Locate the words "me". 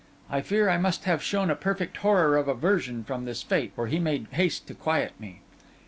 5.19-5.41